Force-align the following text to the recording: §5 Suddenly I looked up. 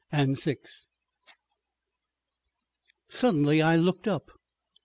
§5 0.43 0.87
Suddenly 3.07 3.61
I 3.61 3.75
looked 3.75 4.07
up. 4.07 4.31